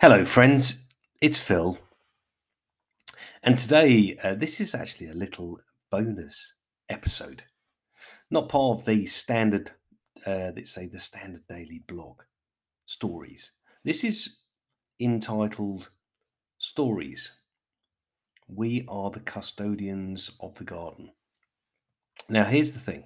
Hello, 0.00 0.24
friends. 0.24 0.86
It's 1.20 1.36
Phil. 1.36 1.78
And 3.42 3.58
today, 3.58 4.16
uh, 4.24 4.34
this 4.34 4.60
is 4.62 4.74
actually 4.74 5.08
a 5.08 5.14
little 5.14 5.60
bonus 5.90 6.54
episode, 6.88 7.42
not 8.30 8.48
part 8.48 8.78
of 8.78 8.86
the 8.86 9.04
standard, 9.04 9.72
uh, 10.26 10.52
let's 10.56 10.70
say, 10.70 10.86
the 10.86 11.00
standard 11.00 11.46
daily 11.48 11.82
blog 11.86 12.22
stories. 12.86 13.52
This 13.84 14.04
is 14.04 14.38
entitled 14.98 15.90
Stories. 16.56 17.41
We 18.48 18.84
are 18.88 19.10
the 19.10 19.20
custodians 19.20 20.30
of 20.40 20.56
the 20.56 20.64
garden. 20.64 21.12
Now, 22.28 22.44
here's 22.44 22.72
the 22.72 22.80
thing. 22.80 23.04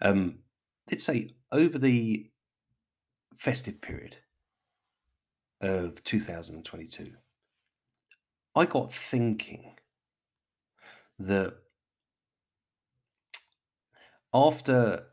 Um, 0.00 0.38
let's 0.90 1.04
say 1.04 1.36
over 1.52 1.78
the 1.78 2.30
festive 3.36 3.80
period, 3.80 4.16
of 5.64 6.02
2022, 6.04 7.12
I 8.54 8.66
got 8.66 8.92
thinking 8.92 9.76
that 11.18 11.54
after, 14.32 15.06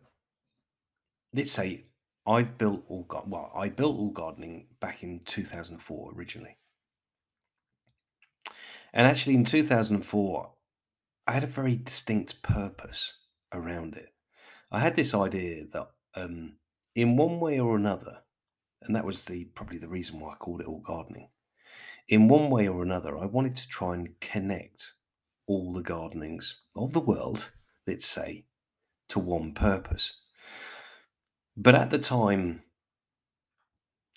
let's 1.33 1.51
say, 1.51 1.85
I've 2.27 2.57
built 2.57 2.83
all 2.87 3.07
well, 3.27 3.51
I 3.55 3.69
built 3.69 3.97
all 3.97 4.11
gardening 4.11 4.67
back 4.79 5.03
in 5.03 5.21
2004 5.25 6.13
originally, 6.15 6.57
and 8.93 9.07
actually 9.07 9.35
in 9.35 9.45
2004, 9.45 10.51
I 11.27 11.31
had 11.31 11.43
a 11.43 11.47
very 11.47 11.75
distinct 11.75 12.41
purpose 12.41 13.13
around 13.53 13.95
it. 13.95 14.09
I 14.71 14.79
had 14.79 14.95
this 14.95 15.13
idea 15.13 15.65
that, 15.73 15.87
um, 16.15 16.53
in 16.95 17.15
one 17.15 17.39
way 17.39 17.59
or 17.59 17.75
another, 17.75 18.19
and 18.81 18.95
that 18.95 19.05
was 19.05 19.25
the 19.25 19.45
probably 19.45 19.77
the 19.77 19.87
reason 19.87 20.19
why 20.19 20.33
I 20.33 20.35
called 20.35 20.61
it 20.61 20.67
all 20.67 20.79
gardening. 20.79 21.29
In 22.07 22.27
one 22.27 22.49
way 22.49 22.67
or 22.67 22.83
another, 22.83 23.17
I 23.17 23.25
wanted 23.25 23.55
to 23.57 23.67
try 23.67 23.93
and 23.93 24.19
connect 24.19 24.93
all 25.47 25.73
the 25.73 25.83
gardenings 25.83 26.61
of 26.75 26.93
the 26.93 26.99
world, 26.99 27.51
let's 27.87 28.05
say, 28.05 28.45
to 29.09 29.19
one 29.19 29.53
purpose. 29.53 30.15
But 31.55 31.75
at 31.75 31.91
the 31.91 31.99
time, 31.99 32.63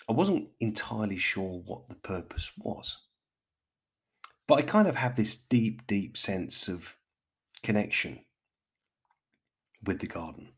I 0.09 0.13
wasn't 0.13 0.49
entirely 0.59 1.17
sure 1.17 1.61
what 1.65 1.87
the 1.87 1.95
purpose 1.95 2.51
was. 2.57 2.97
But 4.47 4.55
I 4.55 4.61
kind 4.61 4.87
of 4.87 4.95
have 4.95 5.15
this 5.15 5.35
deep, 5.35 5.87
deep 5.87 6.17
sense 6.17 6.67
of 6.67 6.95
connection 7.63 8.19
with 9.83 9.99
the 9.99 10.07
garden. 10.07 10.49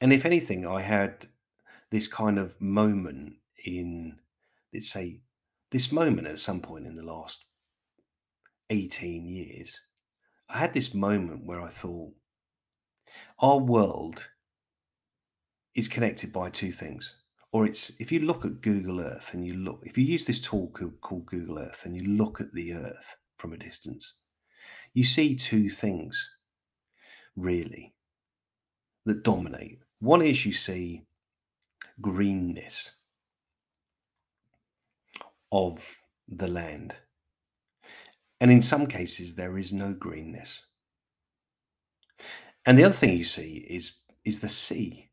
And 0.00 0.12
if 0.12 0.24
anything, 0.24 0.66
I 0.66 0.80
had 0.80 1.26
this 1.90 2.08
kind 2.08 2.38
of 2.38 2.60
moment 2.60 3.34
in, 3.64 4.18
let's 4.72 4.90
say, 4.90 5.20
this 5.70 5.92
moment 5.92 6.26
at 6.26 6.38
some 6.38 6.60
point 6.60 6.86
in 6.86 6.94
the 6.94 7.02
last 7.02 7.44
18 8.70 9.26
years, 9.26 9.80
I 10.48 10.58
had 10.58 10.72
this 10.72 10.94
moment 10.94 11.44
where 11.44 11.60
I 11.60 11.68
thought, 11.68 12.12
our 13.38 13.58
world 13.58 14.30
is 15.74 15.88
connected 15.88 16.32
by 16.32 16.50
two 16.50 16.72
things. 16.72 17.14
Or 17.52 17.66
it's, 17.66 17.90
if 17.98 18.12
you 18.12 18.20
look 18.20 18.44
at 18.44 18.60
Google 18.60 19.00
Earth 19.00 19.32
and 19.32 19.44
you 19.44 19.54
look, 19.54 19.80
if 19.84 19.96
you 19.96 20.04
use 20.04 20.26
this 20.26 20.40
tool 20.40 20.70
called 21.00 21.26
Google 21.26 21.58
Earth 21.58 21.82
and 21.84 21.96
you 21.96 22.02
look 22.02 22.40
at 22.40 22.52
the 22.52 22.74
Earth 22.74 23.16
from 23.36 23.52
a 23.52 23.56
distance, 23.56 24.14
you 24.92 25.04
see 25.04 25.34
two 25.34 25.70
things 25.70 26.30
really 27.36 27.94
that 29.06 29.22
dominate. 29.22 29.78
One 30.00 30.22
is 30.22 30.44
you 30.44 30.52
see 30.52 31.06
greenness 32.00 32.92
of 35.50 36.02
the 36.28 36.48
land. 36.48 36.94
And 38.40 38.50
in 38.50 38.60
some 38.60 38.86
cases, 38.86 39.34
there 39.34 39.58
is 39.58 39.72
no 39.72 39.92
greenness. 39.92 40.64
And 42.66 42.78
the 42.78 42.84
other 42.84 42.94
thing 42.94 43.16
you 43.16 43.24
see 43.24 43.66
is, 43.68 43.92
is 44.24 44.40
the 44.40 44.48
sea, 44.48 45.07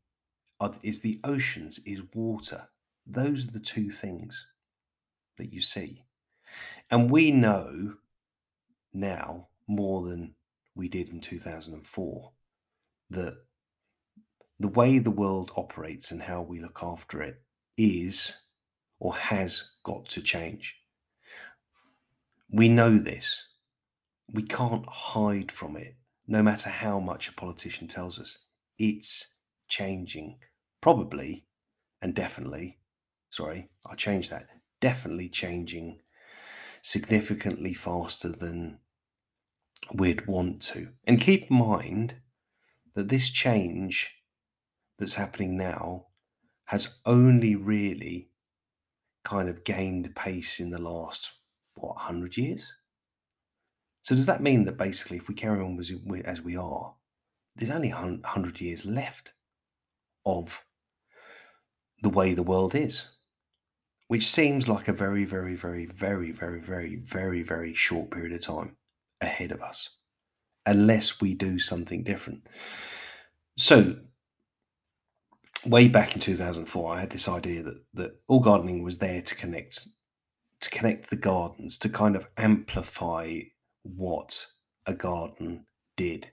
is 0.82 1.00
the 1.00 1.20
oceans, 1.24 1.80
is 1.86 2.02
water. 2.14 2.68
Those 3.06 3.46
are 3.46 3.52
the 3.52 3.60
two 3.60 3.90
things 3.90 4.46
that 5.38 5.52
you 5.52 5.60
see. 5.60 6.02
And 6.90 7.10
we 7.10 7.30
know 7.30 7.94
now 8.92 9.48
more 9.66 10.06
than 10.06 10.34
we 10.74 10.88
did 10.88 11.10
in 11.10 11.20
2004 11.20 12.30
that 13.10 13.36
the 14.58 14.68
way 14.68 14.98
the 14.98 15.10
world 15.10 15.52
operates 15.56 16.10
and 16.10 16.22
how 16.22 16.42
we 16.42 16.60
look 16.60 16.80
after 16.82 17.22
it 17.22 17.42
is 17.76 18.36
or 18.98 19.14
has 19.14 19.70
got 19.84 20.08
to 20.08 20.22
change. 20.22 20.76
We 22.50 22.68
know 22.68 22.96
this. 22.96 23.46
We 24.32 24.42
can't 24.42 24.86
hide 24.88 25.52
from 25.52 25.76
it, 25.76 25.96
no 26.26 26.42
matter 26.42 26.70
how 26.70 26.98
much 26.98 27.28
a 27.28 27.34
politician 27.34 27.86
tells 27.86 28.18
us. 28.18 28.38
It's 28.78 29.34
changing. 29.68 30.38
Probably 30.80 31.46
and 32.02 32.14
definitely, 32.14 32.78
sorry, 33.30 33.70
I'll 33.86 33.96
change 33.96 34.30
that. 34.30 34.46
Definitely 34.80 35.28
changing 35.28 36.00
significantly 36.82 37.74
faster 37.74 38.28
than 38.28 38.78
we'd 39.92 40.26
want 40.26 40.62
to. 40.62 40.90
And 41.04 41.20
keep 41.20 41.50
in 41.50 41.56
mind 41.56 42.16
that 42.94 43.08
this 43.08 43.30
change 43.30 44.10
that's 44.98 45.14
happening 45.14 45.56
now 45.56 46.06
has 46.66 46.98
only 47.06 47.54
really 47.54 48.30
kind 49.24 49.48
of 49.48 49.64
gained 49.64 50.14
pace 50.14 50.60
in 50.60 50.70
the 50.70 50.80
last 50.80 51.32
what 51.74 51.96
100 51.96 52.36
years 52.36 52.74
so 54.02 54.14
does 54.14 54.26
that 54.26 54.40
mean 54.40 54.64
that 54.64 54.78
basically 54.78 55.16
if 55.16 55.26
we 55.28 55.34
carry 55.34 55.60
on 55.60 55.78
as 56.24 56.40
we, 56.40 56.56
are 56.56 56.94
there's 57.56 57.72
only 57.72 57.90
100 57.90 58.60
years 58.60 58.86
left 58.86 59.32
of 60.26 60.62
the 62.02 62.10
way 62.10 62.34
the 62.34 62.42
world 62.42 62.74
is, 62.74 63.08
which 64.08 64.28
seems 64.28 64.68
like 64.68 64.88
a 64.88 64.92
very, 64.92 65.24
very, 65.24 65.54
very, 65.54 65.86
very, 65.86 66.30
very, 66.32 66.60
very, 66.60 66.96
very, 66.96 67.42
very 67.42 67.74
short 67.74 68.10
period 68.10 68.32
of 68.32 68.42
time 68.42 68.76
ahead 69.20 69.52
of 69.52 69.62
us, 69.62 69.96
unless 70.66 71.20
we 71.20 71.34
do 71.34 71.58
something 71.58 72.02
different. 72.02 72.46
So, 73.56 73.96
way 75.64 75.88
back 75.88 76.14
in 76.14 76.20
2004, 76.20 76.94
I 76.94 77.00
had 77.00 77.10
this 77.10 77.28
idea 77.28 77.62
that, 77.62 77.78
that 77.94 78.20
all 78.28 78.40
gardening 78.40 78.82
was 78.82 78.98
there 78.98 79.22
to 79.22 79.34
connect 79.34 79.88
to 80.58 80.70
connect 80.70 81.10
the 81.10 81.16
gardens 81.16 81.76
to 81.76 81.88
kind 81.88 82.16
of 82.16 82.30
amplify 82.38 83.40
what 83.82 84.46
a 84.86 84.94
garden 84.94 85.66
did 85.96 86.30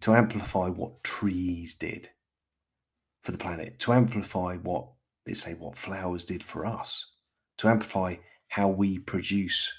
to 0.00 0.14
amplify 0.14 0.68
what 0.68 1.02
trees 1.02 1.74
did 1.74 2.08
for 3.22 3.32
the 3.32 3.38
planet, 3.38 3.78
to 3.80 3.92
amplify 3.92 4.56
what 4.56 4.88
they 5.26 5.34
say 5.34 5.54
what 5.54 5.76
flowers 5.76 6.24
did 6.24 6.42
for 6.42 6.64
us, 6.64 7.06
to 7.58 7.68
amplify 7.68 8.14
how 8.48 8.68
we 8.68 8.98
produce 8.98 9.72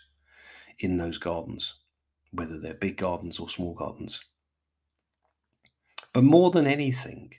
in 0.80 0.98
those 0.98 1.18
gardens, 1.18 1.76
whether 2.32 2.60
they're 2.60 2.74
big 2.76 2.98
gardens 2.98 3.40
or 3.40 3.50
small 3.50 3.74
gardens. 3.74 4.22
But 6.14 6.24
more 6.24 6.52
than 6.52 6.68
anything, 6.68 7.34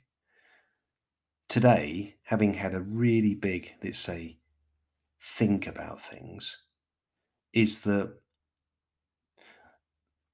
today, 1.48 2.16
having 2.22 2.54
had 2.54 2.74
a 2.74 2.80
really 2.80 3.34
big, 3.34 3.74
let's 3.82 3.98
say, 3.98 4.38
think 5.20 5.66
about 5.66 6.00
things, 6.00 6.58
is 7.52 7.80
that 7.80 8.14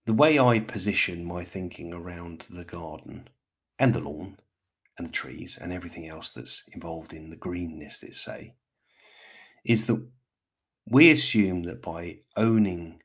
the 0.05 0.13
way 0.13 0.39
I 0.39 0.61
position 0.61 1.25
my 1.25 1.43
thinking 1.43 1.93
around 1.93 2.47
the 2.49 2.65
garden 2.65 3.29
and 3.79 3.93
the 3.93 4.01
lawn 4.01 4.39
and 4.99 5.09
the 5.09 5.13
trees 5.13 5.59
and 5.61 5.73
everything 5.73 6.09
else 6.09 6.33
that's 6.33 6.65
involved 6.73 7.13
in 7.13 7.31
the 7.31 7.37
greenness, 7.37 8.03
let's 8.03 8.21
say, 8.21 8.55
is 9.65 9.87
that 9.87 10.07
we 10.89 11.11
assume 11.11 11.65
that 11.65 11.83
by 11.83 12.21
owning 12.37 13.03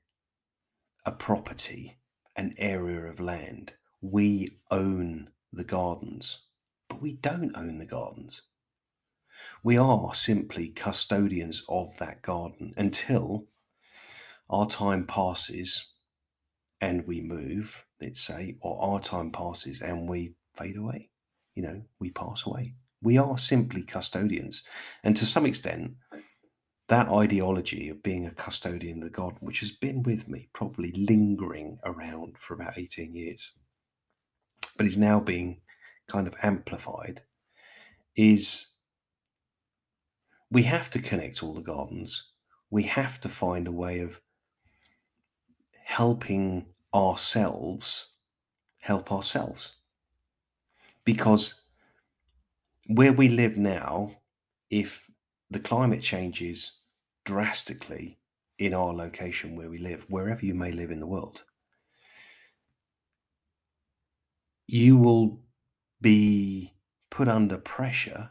a 1.06 1.12
property, 1.12 1.98
an 2.36 2.54
area 2.58 3.02
of 3.08 3.20
land, 3.20 3.74
we 4.02 4.58
own 4.70 5.30
the 5.52 5.64
gardens 5.64 6.40
but 6.92 7.02
we 7.02 7.14
don't 7.14 7.56
own 7.56 7.78
the 7.78 7.86
gardens. 7.86 8.42
We 9.64 9.78
are 9.78 10.14
simply 10.14 10.68
custodians 10.68 11.64
of 11.70 11.98
that 12.00 12.22
garden 12.22 12.74
until 12.76 13.48
our 14.50 14.68
time 14.68 15.08
passes 15.08 15.94
and 16.82 17.08
we 17.08 17.22
move, 17.22 17.86
let's 18.02 18.20
say, 18.20 18.58
or 18.60 18.78
our 18.82 19.00
time 19.00 19.32
passes 19.32 19.82
and 19.82 20.10
we 20.10 20.34
fade 20.54 20.76
away. 20.76 21.11
You 21.56 21.64
know, 21.64 21.82
we 22.00 22.12
pass 22.12 22.46
away. 22.46 22.76
We 23.02 23.18
are 23.18 23.38
simply 23.38 23.84
custodians. 23.84 24.64
And 25.04 25.16
to 25.18 25.26
some 25.26 25.46
extent, 25.46 25.94
that 26.88 27.10
ideology 27.10 27.90
of 27.90 28.04
being 28.04 28.26
a 28.26 28.34
custodian 28.34 29.00
of 29.00 29.06
the 29.06 29.10
garden, 29.10 29.40
which 29.42 29.62
has 29.62 29.72
been 29.72 30.04
with 30.04 30.28
me, 30.28 30.50
probably 30.54 30.92
lingering 30.92 31.80
around 31.84 32.38
for 32.38 32.54
about 32.54 32.78
18 32.78 33.14
years, 33.14 33.54
but 34.78 34.86
is 34.86 34.98
now 34.98 35.20
being 35.20 35.62
kind 36.08 36.28
of 36.28 36.36
amplified, 36.44 37.22
is 38.16 38.68
we 40.50 40.64
have 40.64 40.90
to 40.90 41.00
connect 41.00 41.42
all 41.42 41.54
the 41.54 41.62
gardens. 41.62 42.24
We 42.70 42.84
have 42.84 43.20
to 43.22 43.30
find 43.30 43.68
a 43.68 43.72
way 43.72 44.02
of 44.02 44.20
helping 45.86 46.66
ourselves 46.94 48.16
help 48.80 49.12
ourselves. 49.12 49.74
Because 51.06 51.56
where 52.88 53.14
we 53.14 53.30
live 53.30 53.58
now, 53.58 54.18
if 54.70 55.10
the 55.50 55.60
climate 55.60 56.02
changes 56.02 56.74
drastically 57.26 58.20
in 58.58 58.74
our 58.74 58.94
location 58.94 59.56
where 59.56 59.70
we 59.70 59.78
live, 59.78 60.06
wherever 60.10 60.46
you 60.46 60.54
may 60.54 60.72
live 60.72 60.92
in 60.92 61.00
the 61.00 61.08
world, 61.08 61.44
you 64.68 64.98
will 64.98 65.42
be 66.00 66.74
put 67.10 67.28
under 67.28 67.58
pressure, 67.58 68.30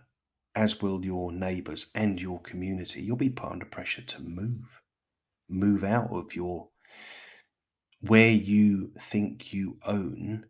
as 0.55 0.81
will 0.81 1.05
your 1.05 1.31
neighbors 1.31 1.89
and 1.95 2.21
your 2.21 2.41
community. 2.41 3.03
You'll 3.03 3.17
be 3.17 3.29
put 3.29 3.53
under 3.53 3.67
pressure 3.67 4.03
to 4.03 4.23
move, 4.23 4.81
move 5.49 5.85
out 5.85 6.11
of 6.11 6.35
your 6.35 6.69
where 8.01 8.31
you 8.31 8.93
think 8.99 9.53
you 9.53 9.79
own. 9.85 10.47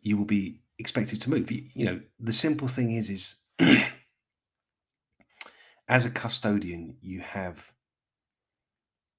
You 0.00 0.16
will 0.16 0.24
be 0.24 0.61
expected 0.78 1.20
to 1.22 1.30
move. 1.30 1.50
You, 1.50 1.62
you 1.74 1.84
know, 1.84 2.00
the 2.18 2.32
simple 2.32 2.68
thing 2.68 2.92
is, 2.92 3.10
is 3.10 3.34
as 5.88 6.06
a 6.06 6.10
custodian, 6.10 6.96
you 7.00 7.20
have 7.20 7.72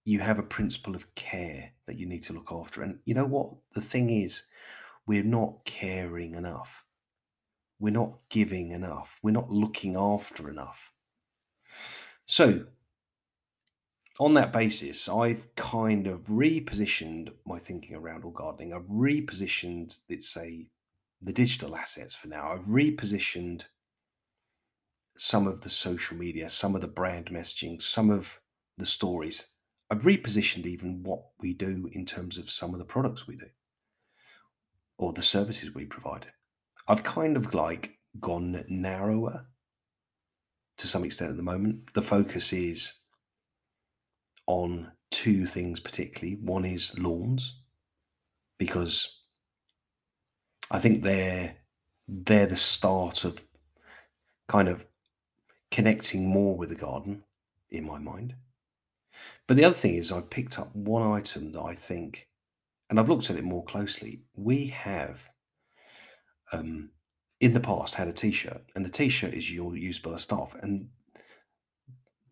you 0.05 0.19
have 0.19 0.39
a 0.39 0.43
principle 0.43 0.95
of 0.95 1.15
care 1.15 1.71
that 1.85 1.97
you 1.97 2.05
need 2.05 2.23
to 2.23 2.33
look 2.33 2.51
after. 2.51 2.81
And 2.81 2.99
you 3.05 3.13
know 3.13 3.25
what? 3.25 3.53
The 3.73 3.81
thing 3.81 4.09
is, 4.09 4.43
we're 5.05 5.23
not 5.23 5.63
caring 5.65 6.35
enough. 6.35 6.85
We're 7.79 7.93
not 7.93 8.13
giving 8.29 8.71
enough. 8.71 9.19
We're 9.23 9.31
not 9.31 9.49
looking 9.49 9.95
after 9.95 10.49
enough. 10.49 10.91
So, 12.25 12.65
on 14.19 14.33
that 14.35 14.53
basis, 14.53 15.09
I've 15.09 15.53
kind 15.55 16.07
of 16.07 16.25
repositioned 16.25 17.29
my 17.45 17.57
thinking 17.57 17.95
around 17.95 18.23
all 18.23 18.31
gardening. 18.31 18.73
I've 18.73 18.83
repositioned, 18.83 19.99
let's 20.09 20.29
say, 20.29 20.67
the 21.23 21.33
digital 21.33 21.75
assets 21.75 22.13
for 22.13 22.27
now. 22.27 22.51
I've 22.51 22.65
repositioned 22.65 23.63
some 25.15 25.47
of 25.47 25.61
the 25.61 25.69
social 25.69 26.17
media, 26.17 26.49
some 26.49 26.75
of 26.75 26.81
the 26.81 26.87
brand 26.87 27.27
messaging, 27.27 27.81
some 27.81 28.09
of 28.09 28.39
the 28.77 28.85
stories. 28.85 29.47
I've 29.89 30.01
repositioned 30.01 30.65
even 30.65 31.03
what 31.03 31.21
we 31.39 31.53
do 31.53 31.89
in 31.93 32.05
terms 32.05 32.37
of 32.37 32.49
some 32.49 32.73
of 32.73 32.79
the 32.79 32.85
products 32.85 33.27
we 33.27 33.35
do 33.35 33.47
or 34.97 35.13
the 35.13 35.21
services 35.21 35.73
we 35.73 35.85
provide. 35.85 36.27
I've 36.87 37.03
kind 37.03 37.37
of 37.37 37.53
like 37.53 37.97
gone 38.19 38.63
narrower 38.67 39.45
to 40.77 40.87
some 40.87 41.03
extent 41.03 41.31
at 41.31 41.37
the 41.37 41.43
moment. 41.43 41.93
The 41.93 42.01
focus 42.01 42.51
is 42.51 42.93
on 44.47 44.91
two 45.11 45.45
things 45.45 45.79
particularly. 45.79 46.39
One 46.41 46.65
is 46.65 46.97
lawns, 46.97 47.59
because 48.57 49.22
I 50.71 50.79
think 50.79 51.03
they're 51.03 51.55
they're 52.07 52.47
the 52.47 52.55
start 52.55 53.23
of 53.23 53.45
kind 54.47 54.67
of 54.67 54.85
connecting 55.71 56.27
more 56.27 56.55
with 56.55 56.69
the 56.69 56.75
garden 56.75 57.23
in 57.71 57.85
my 57.85 57.97
mind. 57.97 58.35
But 59.47 59.57
the 59.57 59.65
other 59.65 59.75
thing 59.75 59.95
is, 59.95 60.11
I've 60.11 60.29
picked 60.29 60.59
up 60.59 60.75
one 60.75 61.11
item 61.11 61.51
that 61.53 61.61
I 61.61 61.75
think, 61.75 62.27
and 62.89 62.99
I've 62.99 63.09
looked 63.09 63.29
at 63.29 63.35
it 63.35 63.43
more 63.43 63.63
closely. 63.63 64.21
We 64.35 64.67
have, 64.67 65.29
um, 66.51 66.91
in 67.39 67.53
the 67.53 67.59
past, 67.59 67.95
had 67.95 68.07
a 68.07 68.13
T-shirt, 68.13 68.61
and 68.75 68.85
the 68.85 68.89
T-shirt 68.89 69.33
is 69.33 69.51
used 69.51 70.03
by 70.03 70.11
the 70.11 70.19
staff. 70.19 70.55
And 70.61 70.89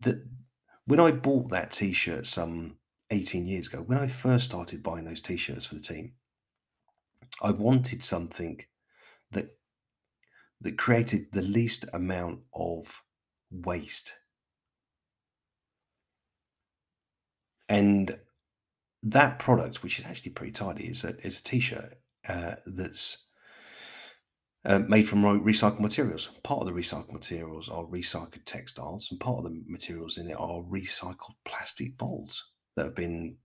that 0.00 0.24
when 0.86 1.00
I 1.00 1.10
bought 1.12 1.50
that 1.50 1.70
T-shirt 1.70 2.26
some 2.26 2.76
18 3.10 3.46
years 3.46 3.68
ago, 3.68 3.78
when 3.78 3.98
I 3.98 4.06
first 4.06 4.46
started 4.46 4.82
buying 4.82 5.04
those 5.04 5.22
T-shirts 5.22 5.66
for 5.66 5.74
the 5.74 5.80
team, 5.80 6.14
I 7.40 7.50
wanted 7.50 8.02
something 8.02 8.60
that 9.32 9.56
that 10.60 10.78
created 10.78 11.32
the 11.32 11.42
least 11.42 11.84
amount 11.92 12.40
of 12.54 13.02
waste. 13.50 14.14
And 17.68 18.18
that 19.02 19.38
product, 19.38 19.82
which 19.82 19.98
is 19.98 20.04
actually 20.04 20.32
pretty 20.32 20.52
tidy, 20.52 20.84
is 20.84 21.04
a, 21.04 21.16
is 21.26 21.40
a 21.40 21.42
t-shirt 21.42 21.94
uh, 22.28 22.56
that's 22.66 23.26
uh, 24.64 24.78
made 24.80 25.08
from 25.08 25.22
recycled 25.42 25.80
materials. 25.80 26.30
Part 26.44 26.60
of 26.60 26.66
the 26.66 26.80
recycled 26.80 27.12
materials 27.12 27.68
are 27.68 27.84
recycled 27.84 28.44
textiles, 28.44 29.08
and 29.10 29.18
part 29.18 29.38
of 29.38 29.44
the 29.44 29.62
materials 29.66 30.18
in 30.18 30.30
it 30.30 30.36
are 30.38 30.62
recycled 30.62 31.34
plastic 31.44 31.96
bowls 31.98 32.44
that 32.76 32.84
have 32.84 32.94
been 32.94 33.36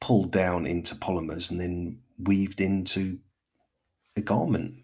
pulled 0.00 0.32
down 0.32 0.66
into 0.66 0.96
polymers 0.96 1.52
and 1.52 1.60
then 1.60 2.01
weaved 2.26 2.60
into 2.60 3.18
a 4.16 4.20
garment. 4.20 4.74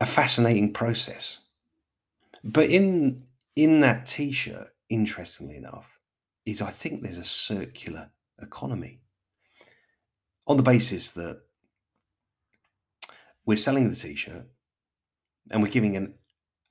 A 0.00 0.06
fascinating 0.06 0.72
process. 0.72 1.40
But 2.44 2.70
in 2.70 3.24
in 3.54 3.80
that 3.80 4.06
t-shirt, 4.06 4.68
interestingly 4.88 5.56
enough, 5.56 5.98
is 6.44 6.62
I 6.62 6.70
think 6.70 7.02
there's 7.02 7.18
a 7.18 7.24
circular 7.24 8.10
economy 8.40 9.00
on 10.46 10.56
the 10.56 10.62
basis 10.62 11.10
that 11.12 11.40
we're 13.44 13.56
selling 13.56 13.88
the 13.88 13.96
t-shirt 13.96 14.46
and 15.50 15.62
we're 15.62 15.70
giving 15.70 15.96
an 15.96 16.14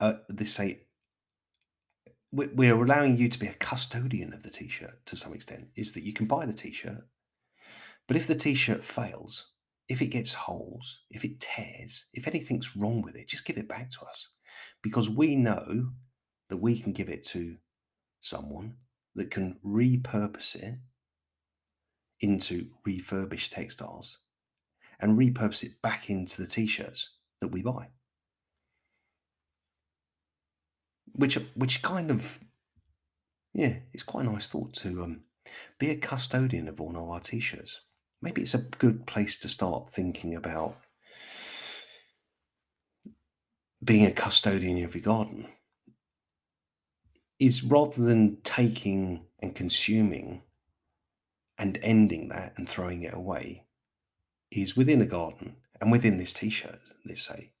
uh, 0.00 0.14
this 0.28 0.52
say 0.52 0.82
we're 2.32 2.74
allowing 2.74 3.16
you 3.16 3.28
to 3.28 3.38
be 3.38 3.46
a 3.46 3.54
custodian 3.54 4.32
of 4.32 4.42
the 4.42 4.50
t-shirt 4.50 5.04
to 5.06 5.16
some 5.16 5.34
extent 5.34 5.68
is 5.76 5.92
that 5.92 6.02
you 6.02 6.12
can 6.12 6.26
buy 6.26 6.46
the 6.46 6.52
t-shirt 6.52 7.06
but 8.12 8.20
if 8.20 8.26
the 8.26 8.34
t-shirt 8.34 8.84
fails 8.84 9.52
if 9.88 10.02
it 10.02 10.08
gets 10.08 10.34
holes 10.34 11.00
if 11.08 11.24
it 11.24 11.40
tears 11.40 12.08
if 12.12 12.28
anything's 12.28 12.76
wrong 12.76 13.00
with 13.00 13.16
it 13.16 13.26
just 13.26 13.46
give 13.46 13.56
it 13.56 13.66
back 13.66 13.90
to 13.90 14.04
us. 14.04 14.28
Because 14.82 15.08
we 15.08 15.34
know 15.34 15.88
that 16.50 16.58
we 16.58 16.78
can 16.78 16.92
give 16.92 17.08
it 17.08 17.24
to 17.28 17.56
someone 18.20 18.74
that 19.14 19.30
can 19.30 19.58
repurpose 19.64 20.56
it 20.56 20.74
into 22.20 22.66
refurbished 22.84 23.50
textiles 23.50 24.18
and 25.00 25.18
repurpose 25.18 25.62
it 25.62 25.80
back 25.80 26.10
into 26.10 26.42
the 26.42 26.46
t-shirts 26.46 27.16
that 27.40 27.48
we 27.48 27.62
buy. 27.62 27.88
Which 31.12 31.38
which 31.54 31.80
kind 31.80 32.10
of 32.10 32.40
yeah 33.54 33.76
it's 33.94 34.02
quite 34.02 34.26
a 34.26 34.30
nice 34.30 34.50
thought 34.50 34.74
to 34.74 35.02
um, 35.02 35.22
be 35.78 35.88
a 35.88 35.96
custodian 35.96 36.68
of 36.68 36.78
all 36.78 37.10
our 37.10 37.18
t-shirts 37.18 37.80
maybe 38.22 38.42
it's 38.42 38.54
a 38.54 38.58
good 38.78 39.06
place 39.06 39.38
to 39.38 39.48
start 39.48 39.90
thinking 39.90 40.34
about 40.34 40.76
being 43.84 44.06
a 44.06 44.12
custodian 44.12 44.82
of 44.84 44.94
your 44.94 45.02
garden 45.02 45.46
is 47.38 47.64
rather 47.64 48.02
than 48.02 48.38
taking 48.42 49.24
and 49.40 49.54
consuming 49.54 50.42
and 51.58 51.78
ending 51.82 52.28
that 52.28 52.52
and 52.56 52.68
throwing 52.68 53.02
it 53.02 53.12
away 53.12 53.64
is 54.50 54.76
within 54.76 55.02
a 55.02 55.06
garden 55.06 55.56
and 55.80 55.90
within 55.90 56.16
this 56.16 56.32
t-shirt 56.32 56.78
let's 57.04 57.26
say 57.26 57.52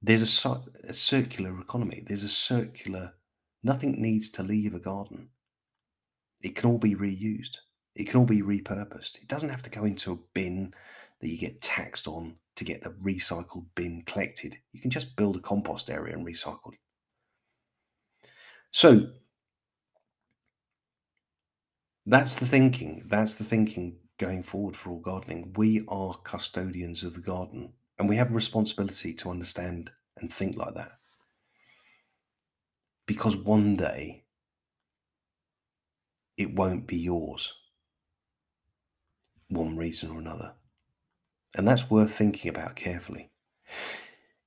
there's 0.00 0.44
a, 0.44 0.62
a 0.84 0.92
circular 0.92 1.60
economy. 1.60 2.04
There's 2.06 2.24
a 2.24 2.28
circular 2.28 3.14
nothing 3.62 4.00
needs 4.00 4.30
to 4.30 4.42
leave 4.42 4.74
a 4.74 4.78
garden. 4.78 5.30
It 6.40 6.54
can 6.54 6.70
all 6.70 6.78
be 6.78 6.94
reused 6.94 7.58
it 7.98 8.08
can 8.08 8.20
all 8.20 8.26
be 8.26 8.42
repurposed 8.42 9.20
it 9.20 9.28
doesn't 9.28 9.50
have 9.50 9.62
to 9.62 9.70
go 9.70 9.84
into 9.84 10.12
a 10.12 10.18
bin 10.32 10.72
that 11.20 11.28
you 11.28 11.36
get 11.36 11.60
taxed 11.60 12.06
on 12.06 12.36
to 12.58 12.64
get 12.64 12.82
the 12.82 12.90
recycled 12.90 13.66
bin 13.76 14.02
collected. 14.02 14.56
You 14.72 14.80
can 14.80 14.90
just 14.90 15.16
build 15.16 15.36
a 15.36 15.40
compost 15.40 15.90
area 15.90 16.14
and 16.14 16.26
recycle. 16.26 16.72
So 18.72 19.10
that's 22.04 22.36
the 22.36 22.46
thinking. 22.46 23.02
That's 23.06 23.34
the 23.34 23.44
thinking 23.44 23.96
going 24.18 24.42
forward 24.42 24.74
for 24.74 24.90
all 24.90 25.00
gardening. 25.00 25.52
We 25.56 25.84
are 25.88 26.14
custodians 26.24 27.04
of 27.04 27.14
the 27.14 27.20
garden 27.20 27.72
and 27.98 28.08
we 28.08 28.16
have 28.16 28.30
a 28.30 28.34
responsibility 28.34 29.14
to 29.14 29.30
understand 29.30 29.92
and 30.18 30.32
think 30.32 30.56
like 30.56 30.74
that. 30.74 30.92
Because 33.06 33.36
one 33.36 33.76
day 33.76 34.24
it 36.36 36.54
won't 36.54 36.86
be 36.86 36.96
yours, 36.96 37.54
one 39.48 39.76
reason 39.76 40.10
or 40.10 40.18
another. 40.18 40.52
And 41.56 41.66
that's 41.66 41.90
worth 41.90 42.12
thinking 42.12 42.50
about 42.50 42.76
carefully. 42.76 43.30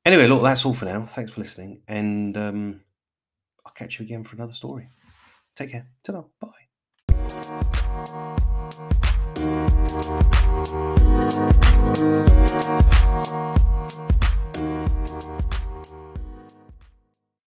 Anyway, 0.06 0.28
look, 0.28 0.44
that's 0.44 0.66
all 0.66 0.74
for 0.74 0.86
now. 0.86 1.06
Thanks 1.06 1.34
for 1.34 1.42
listening. 1.42 1.82
And 1.88 2.36
um, 2.38 2.82
I'll 3.66 3.74
catch 3.74 4.00
you 4.00 4.06
again 4.06 4.24
for 4.24 4.36
another 4.36 4.54
story. 4.54 4.90
Take 5.56 5.72
care. 5.72 5.88
Ta 6.04 6.24
Bye. 6.40 6.52